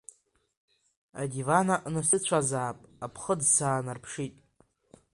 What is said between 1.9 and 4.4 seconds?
сыцәазаап, аԥхыӡ саанарԥшит…